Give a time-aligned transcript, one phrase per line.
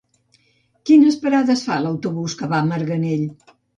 [0.89, 3.29] Quines parades fa l'autobús que va a Marganell?